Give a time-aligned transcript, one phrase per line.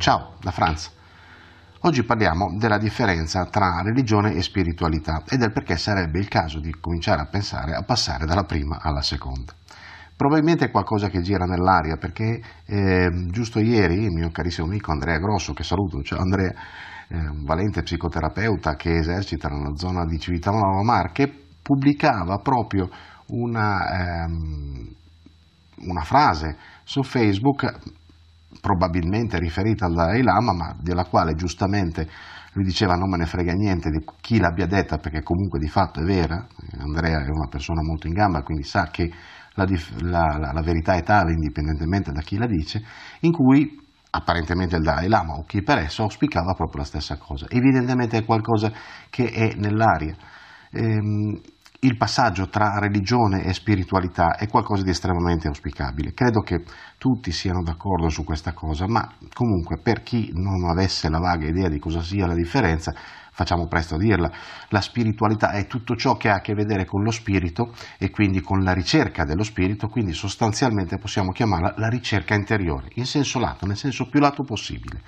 [0.00, 0.90] Ciao, da Franz.
[1.80, 6.74] Oggi parliamo della differenza tra religione e spiritualità e del perché sarebbe il caso di
[6.80, 9.52] cominciare a pensare a passare dalla prima alla seconda.
[10.16, 15.18] Probabilmente è qualcosa che gira nell'aria perché eh, giusto ieri il mio carissimo amico Andrea
[15.18, 16.54] Grosso, che saluto, ciao Andrea,
[17.08, 21.30] eh, valente psicoterapeuta che esercita nella zona di Civitanova Marche,
[21.60, 22.88] pubblicava proprio
[23.26, 24.94] una, ehm,
[25.76, 27.98] una frase su Facebook
[28.60, 32.08] probabilmente riferita al Dalai Lama, ma della quale giustamente
[32.52, 36.00] lui diceva non me ne frega niente di chi l'abbia detta perché comunque di fatto
[36.00, 36.46] è vera,
[36.78, 39.08] Andrea è una persona molto in gamba quindi sa che
[39.54, 39.66] la,
[40.00, 42.82] la, la, la verità è tale indipendentemente da chi la dice,
[43.20, 43.78] in cui
[44.10, 47.46] apparentemente il Dalai Lama o chi per esso auspicava proprio la stessa cosa.
[47.48, 48.72] Evidentemente è qualcosa
[49.08, 50.16] che è nell'aria.
[50.72, 51.40] Ehm,
[51.82, 56.12] il passaggio tra religione e spiritualità è qualcosa di estremamente auspicabile.
[56.12, 56.62] Credo che
[56.98, 61.70] tutti siano d'accordo su questa cosa, ma comunque per chi non avesse la vaga idea
[61.70, 62.92] di cosa sia la differenza,
[63.32, 64.30] facciamo presto a dirla.
[64.68, 68.42] La spiritualità è tutto ciò che ha a che vedere con lo spirito e quindi
[68.42, 73.64] con la ricerca dello spirito, quindi sostanzialmente possiamo chiamarla la ricerca interiore, in senso lato,
[73.64, 75.00] nel senso più lato possibile.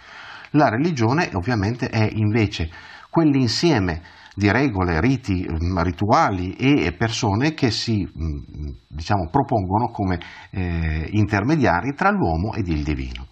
[0.52, 2.70] La religione ovviamente è invece
[3.10, 4.00] quell'insieme
[4.34, 10.18] di regole, riti, mm, rituali e persone che si mm, diciamo, propongono come
[10.50, 13.26] eh, intermediari tra l'uomo ed il divino.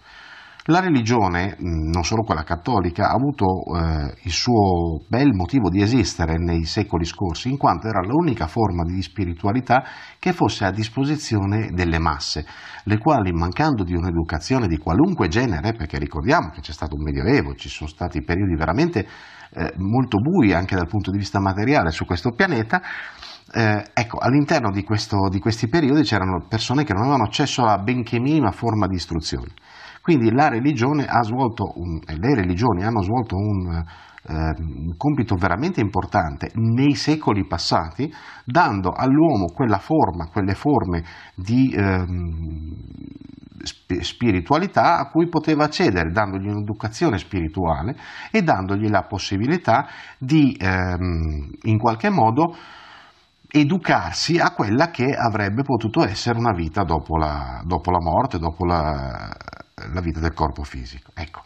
[0.65, 3.45] La religione, mm, non solo quella cattolica, ha avuto
[3.75, 8.83] eh, il suo bel motivo di esistere nei secoli scorsi, in quanto era l'unica forma
[8.83, 9.83] di spiritualità
[10.19, 12.45] che fosse a disposizione delle masse,
[12.83, 17.55] le quali, mancando di un'educazione di qualunque genere, perché ricordiamo che c'è stato un medioevo,
[17.55, 19.07] ci sono stati periodi veramente
[19.53, 22.79] eh, molto bui anche dal punto di vista materiale su questo pianeta,
[23.51, 28.19] eh, ecco, all'interno di, di, questi periodi c'erano persone che non avevano accesso a benché
[28.19, 29.53] minima forma di istruzione.
[30.01, 33.83] Quindi la religione ha svolto, un, le religioni hanno svolto un,
[34.23, 38.11] eh, un compito veramente importante nei secoli passati,
[38.43, 41.03] dando all'uomo quella forma, quelle forme
[41.35, 42.05] di eh,
[44.01, 47.95] spiritualità a cui poteva accedere, dandogli un'educazione spirituale
[48.31, 49.87] e dandogli la possibilità
[50.17, 52.55] di ehm, in qualche modo
[53.47, 58.65] educarsi a quella che avrebbe potuto essere una vita dopo la, dopo la morte, dopo
[58.65, 59.29] la,
[59.93, 61.11] la, vita del corpo fisico.
[61.13, 61.41] Ecco.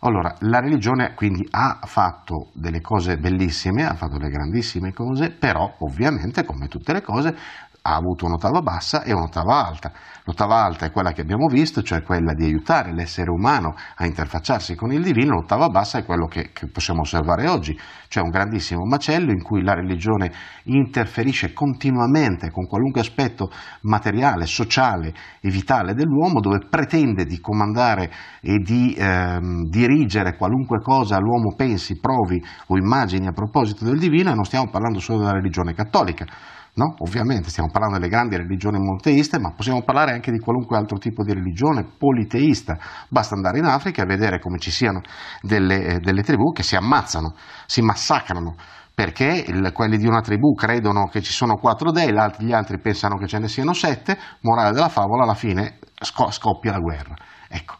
[0.00, 5.74] Allora, la religione quindi ha fatto delle cose bellissime, ha fatto delle grandissime cose, però
[5.80, 7.36] ovviamente, come tutte le cose,
[7.82, 9.92] ha avuto un'ottava bassa e un'ottava alta.
[10.24, 14.74] L'ottava alta è quella che abbiamo visto, cioè quella di aiutare l'essere umano a interfacciarsi
[14.74, 17.76] con il divino, l'ottava bassa è quello che, che, possiamo osservare oggi,
[18.08, 20.30] cioè un grandissimo macello in cui la religione
[20.64, 23.50] interferisce continuamente con qualunque aspetto
[23.82, 31.18] materiale, sociale e vitale dell'uomo, dove pretende di comandare e di ehm, dirigere qualunque cosa
[31.18, 35.32] l'uomo pensi, provi o immagini a proposito del divino, e non stiamo parlando solo della
[35.32, 36.26] religione cattolica
[36.74, 36.94] No?
[36.98, 41.24] Ovviamente stiamo parlando delle grandi religioni monoteiste, ma possiamo parlare anche di qualunque altro tipo
[41.24, 42.78] di religione politeista.
[43.08, 45.00] Basta andare in Africa e vedere come ci siano
[45.42, 47.34] delle, eh, delle tribù che si ammazzano,
[47.66, 48.54] si massacrano,
[48.94, 53.16] perché il, quelli di una tribù credono che ci sono quattro dei, gli altri pensano
[53.16, 57.14] che ce ne siano sette, morale della favola, alla fine scoppia la guerra.
[57.48, 57.74] Ecco.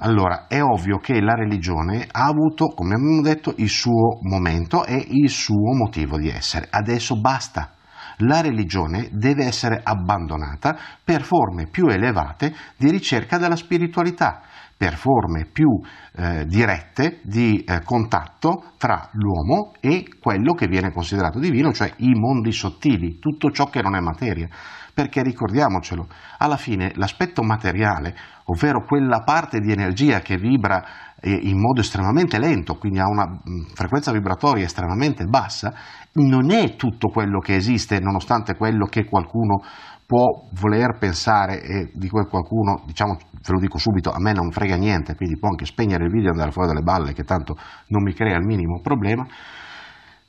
[0.00, 5.04] Allora, è ovvio che la religione ha avuto, come abbiamo detto, il suo momento e
[5.08, 6.68] il suo motivo di essere.
[6.70, 7.72] Adesso basta,
[8.18, 14.40] la religione deve essere abbandonata per forme più elevate di ricerca della spiritualità,
[14.78, 15.68] per forme più
[16.14, 22.12] eh, dirette di eh, contatto tra l'uomo e quello che viene considerato divino, cioè i
[22.14, 24.48] mondi sottili, tutto ciò che non è materia.
[24.94, 26.06] Perché ricordiamocelo,
[26.38, 30.84] alla fine l'aspetto materiale, ovvero quella parte di energia che vibra
[31.20, 35.72] eh, in modo estremamente lento, quindi ha una mm, frequenza vibratoria estremamente bassa,
[36.14, 39.62] non è tutto quello che esiste, nonostante quello che qualcuno
[40.08, 44.50] può voler pensare e di quel qualcuno, diciamo, ve lo dico subito, a me non
[44.50, 47.54] frega niente, quindi può anche spegnere il video e andare fuori dalle balle, che tanto
[47.88, 49.26] non mi crea il minimo problema,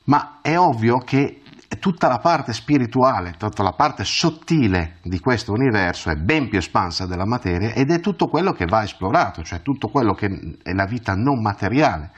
[0.03, 1.43] ma è ovvio che
[1.79, 7.05] tutta la parte spirituale, tutta la parte sottile di questo universo è ben più espansa
[7.05, 10.27] della materia ed è tutto quello che va esplorato, cioè tutto quello che
[10.61, 12.11] è la vita non materiale.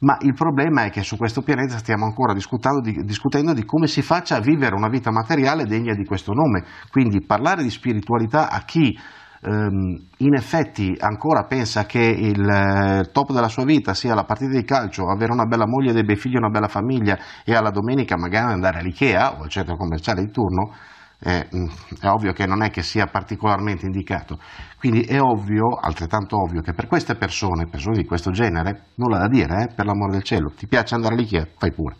[0.00, 3.88] Ma il problema è che su questo pianeta stiamo ancora discutendo di, discutendo di come
[3.88, 6.64] si faccia a vivere una vita materiale degna di questo nome.
[6.90, 8.96] Quindi parlare di spiritualità a chi
[9.42, 14.52] ehm, in effetti ancora pensa che il eh, top della sua vita sia la partita
[14.52, 18.16] di calcio, avere una bella moglie, dei bei figli, una bella famiglia e alla domenica
[18.16, 20.74] magari andare all'Ikea o al centro commerciale di turno,
[21.20, 21.48] eh,
[22.00, 24.38] è ovvio che non è che sia particolarmente indicato.
[24.78, 29.28] Quindi è ovvio, altrettanto ovvio, che per queste persone, persone di questo genere, nulla da
[29.28, 31.96] dire, eh, per l'amore del cielo, ti piace andare lì, fai pure.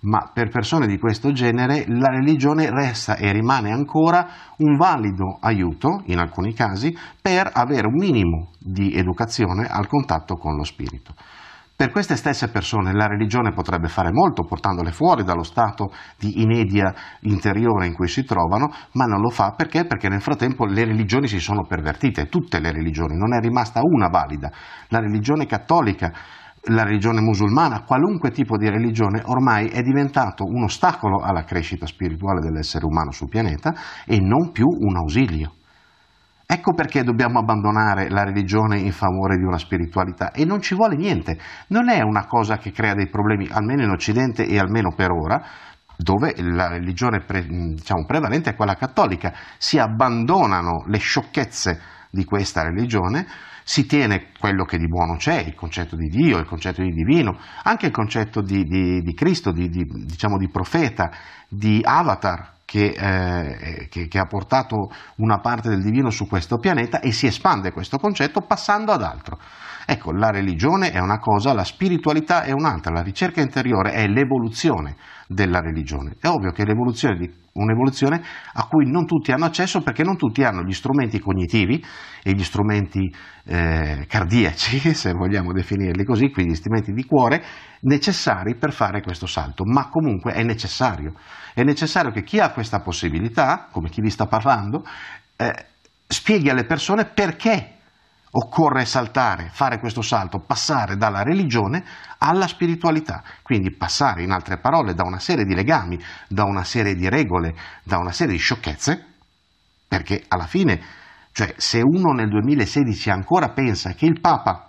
[0.00, 4.26] Ma per persone di questo genere la religione resta e rimane ancora
[4.56, 10.56] un valido aiuto, in alcuni casi, per avere un minimo di educazione al contatto con
[10.56, 11.14] lo spirito.
[11.82, 16.94] Per queste stesse persone la religione potrebbe fare molto portandole fuori dallo stato di inedia
[17.22, 19.84] interiore in cui si trovano, ma non lo fa perché?
[19.84, 24.06] Perché nel frattempo le religioni si sono pervertite, tutte le religioni, non è rimasta una
[24.06, 24.48] valida.
[24.90, 26.12] La religione cattolica
[26.66, 32.38] la religione musulmana, qualunque tipo di religione, ormai è diventato un ostacolo alla crescita spirituale
[32.38, 33.74] dell'essere umano sul pianeta
[34.06, 35.54] e non più un ausilio.
[36.54, 40.96] Ecco perché dobbiamo abbandonare la religione in favore di una spiritualità e non ci vuole
[40.96, 41.38] niente,
[41.68, 45.42] non è una cosa che crea dei problemi, almeno in Occidente e almeno per ora,
[45.96, 52.62] dove la religione pre, diciamo, prevalente è quella cattolica, si abbandonano le sciocchezze di questa
[52.62, 53.26] religione,
[53.64, 57.38] si tiene quello che di buono c'è, il concetto di Dio, il concetto di divino,
[57.62, 61.10] anche il concetto di, di, di Cristo, di, diciamo, di profeta,
[61.48, 67.00] di avatar, che, eh, che, che, ha portato una parte del divino su questo pianeta
[67.00, 69.38] e si espande questo concetto passando ad altro.
[69.84, 74.96] Ecco, la religione è una cosa, la spiritualità è un'altra, la ricerca interiore è l'evoluzione
[75.26, 76.16] della religione.
[76.20, 78.22] È ovvio che l'evoluzione di un'evoluzione
[78.54, 81.84] a cui non tutti hanno accesso perché non tutti hanno gli strumenti cognitivi
[82.22, 83.14] e gli strumenti
[83.44, 87.42] eh, cardiaci, se vogliamo definirli così, quindi gli strumenti di cuore,
[87.80, 91.14] necessari per fare questo salto, ma comunque è necessario.
[91.54, 94.84] È necessario che chi ha questa possibilità, come chi vi sta parlando,
[95.36, 95.66] eh,
[96.06, 97.80] spieghi alle persone perché
[98.34, 101.84] occorre saltare, fare questo salto, passare dalla religione
[102.18, 106.94] alla spiritualità, quindi passare in altre parole da una serie di legami, da una serie
[106.94, 109.06] di regole, da una serie di sciocchezze,
[109.86, 110.80] perché alla fine,
[111.32, 114.68] cioè se uno nel 2016 ancora pensa che il Papa,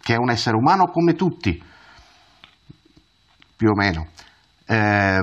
[0.00, 1.62] che è un essere umano come tutti,
[3.56, 4.08] più o meno,
[4.70, 5.20] eh,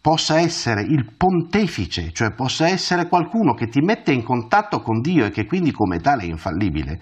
[0.00, 5.24] possa essere il pontefice, cioè possa essere qualcuno che ti mette in contatto con Dio
[5.24, 7.00] e che quindi come tale è infallibile,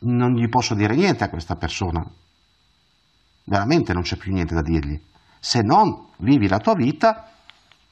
[0.00, 2.06] non gli posso dire niente a questa persona.
[3.44, 5.00] Veramente non c'è più niente da dirgli.
[5.40, 7.32] Se non vivi la tua vita,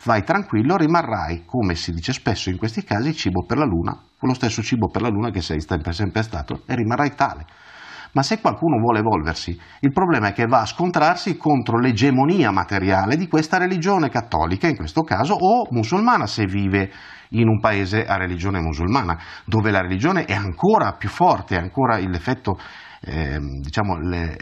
[0.05, 4.29] vai tranquillo, rimarrai, come si dice spesso in questi casi, cibo per la luna, con
[4.29, 7.47] lo stesso cibo per la luna che sei sempre stato e rimarrai tale.
[8.13, 13.17] Ma se qualcuno vuole evolversi, il problema è che va a scontrarsi contro l'egemonia materiale
[13.17, 16.91] di questa religione cattolica, in questo caso, o musulmana se vive
[17.31, 22.59] in un paese a religione musulmana, dove la religione è ancora più forte, ancora l'effetto,
[23.01, 24.37] eh, diciamo, le,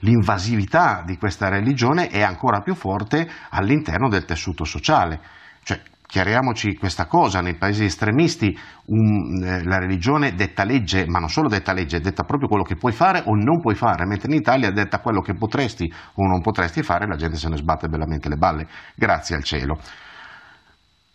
[0.00, 5.20] l'invasività di questa religione è ancora più forte all'interno del tessuto sociale.
[5.62, 5.80] Cioè,
[6.12, 8.54] chiariamoci questa cosa, nei paesi estremisti
[8.88, 12.76] un, eh, la religione detta legge, ma non solo detta legge, detta proprio quello che
[12.76, 16.42] puoi fare o non puoi fare, mentre in Italia detta quello che potresti o non
[16.42, 19.78] potresti fare, la gente se ne sbatte bellamente le balle, grazie al cielo.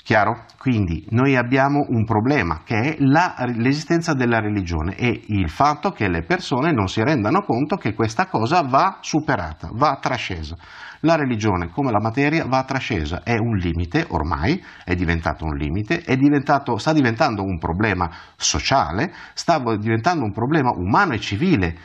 [0.07, 0.45] Chiaro?
[0.57, 6.23] Quindi noi abbiamo un problema che è l'esistenza della religione e il fatto che le
[6.23, 10.55] persone non si rendano conto che questa cosa va superata, va trascesa.
[11.01, 16.01] La religione, come la materia, va trascesa, è un limite ormai, è diventato un limite,
[16.15, 21.77] diventato, sta diventando un problema sociale, sta diventando un problema umano e civile,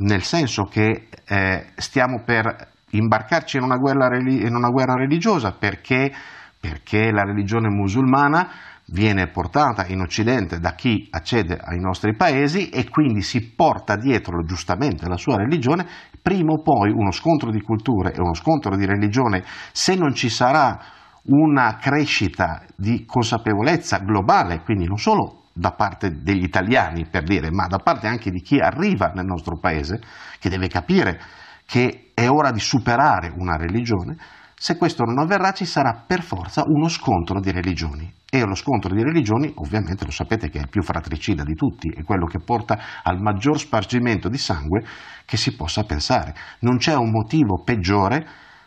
[0.00, 6.12] nel senso che eh, stiamo per imbarcarci in una guerra, in una guerra religiosa perché
[6.60, 8.48] perché la religione musulmana
[8.92, 14.42] viene portata in Occidente da chi accede ai nostri paesi e quindi si porta dietro
[14.44, 15.86] giustamente la sua religione,
[16.20, 20.28] prima o poi uno scontro di culture e uno scontro di religione, se non ci
[20.28, 20.78] sarà
[21.22, 27.66] una crescita di consapevolezza globale, quindi non solo da parte degli italiani per dire, ma
[27.66, 30.00] da parte anche di chi arriva nel nostro paese,
[30.38, 31.20] che deve capire
[31.64, 34.16] che è ora di superare una religione,
[34.62, 38.12] se questo non avverrà ci sarà per forza uno scontro di religioni.
[38.28, 41.88] E lo scontro di religioni, ovviamente lo sapete che è il più fratricida di tutti,
[41.88, 44.84] è quello che porta al maggior spargimento di sangue
[45.24, 46.34] che si possa pensare.
[46.58, 48.22] Non c'è un motivo peggiore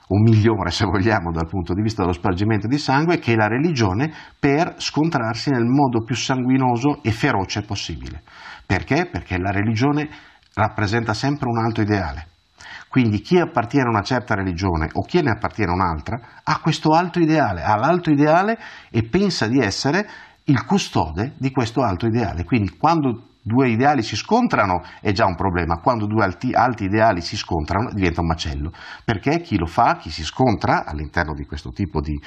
[0.08, 4.12] o migliore, se vogliamo, dal punto di vista dello spargimento di sangue, che la religione
[4.40, 8.24] per scontrarsi nel modo più sanguinoso e feroce possibile.
[8.66, 9.06] Perché?
[9.06, 10.10] Perché la religione
[10.56, 12.30] rappresenta sempre un alto ideale
[12.90, 16.92] quindi chi appartiene a una certa religione o chi ne appartiene a un'altra ha questo
[16.92, 18.58] alto ideale, ha l'alto ideale
[18.90, 20.08] e pensa di essere
[20.46, 22.44] il custode di questo alto ideale.
[22.44, 27.22] Quindi quando due ideali si scontrano è già un problema, quando due alti, alti, ideali
[27.22, 28.72] si scontrano diventa un macello,
[29.04, 32.18] perché chi lo fa, chi si scontra all'interno di questo tipo di,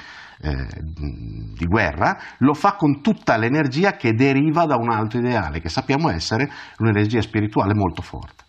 [0.41, 5.69] eh, di guerra, lo fa con tutta l'energia che deriva da un altro ideale, che
[5.69, 8.45] sappiamo essere un'energia spirituale molto forte.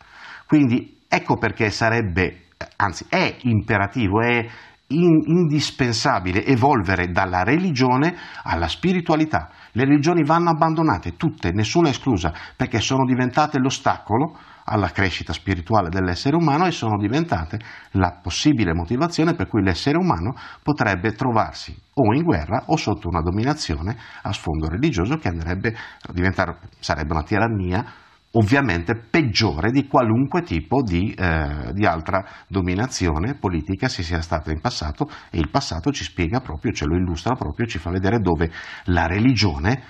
[0.47, 4.47] Quindi ecco perché sarebbe, anzi è imperativo, è
[4.89, 9.51] in, indispensabile evolvere dalla religione alla spiritualità.
[9.73, 16.37] Le religioni vanno abbandonate, tutte, nessuna esclusa, perché sono diventate l'ostacolo alla crescita spirituale dell'essere
[16.37, 17.59] umano e sono diventate
[17.93, 23.23] la possibile motivazione per cui l'essere umano potrebbe trovarsi o in guerra o sotto una
[23.23, 27.85] dominazione a sfondo religioso che andrebbe a diventare, sarebbe una tirannia
[28.33, 34.61] ovviamente peggiore di qualunque tipo di, eh, di, altra dominazione politica si sia stata in
[34.61, 38.51] passato e il passato ci spiega proprio, ce lo illustra proprio, ci fa vedere dove
[38.85, 39.83] la religione,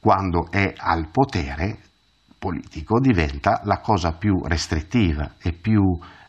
[0.00, 1.78] quando è al potere
[2.38, 5.82] politico, diventa la cosa più restrittiva e più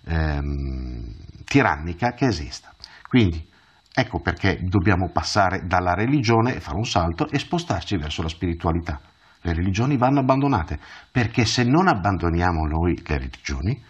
[0.06, 2.74] ehm, tirannica che esista.
[3.08, 3.48] Quindi
[3.94, 9.00] ecco perché dobbiamo passare dalla religione e fare un salto e spostarci verso la spiritualità
[9.42, 10.80] le religioni vanno abbandonate,
[11.12, 13.84] perché se non abbandoniamo noi le religioni,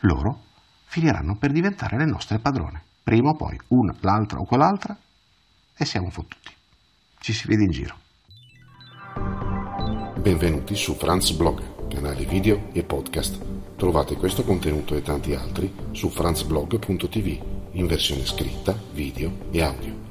[0.00, 0.42] loro
[0.86, 2.82] finiranno per diventare le nostre padrone.
[3.02, 4.96] Prima o poi, una, l'altra o quell'altra,
[5.76, 6.50] e siamo fottuti.
[7.18, 7.96] Ci si vede in giro.
[10.20, 13.38] Benvenuti su Franz Blog, canale video e podcast.
[13.76, 20.05] Trovate questo contenuto e tanti altri su franzblog.tv in versione scritta, video e audio.